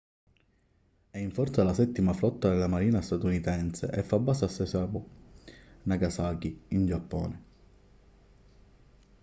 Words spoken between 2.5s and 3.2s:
marina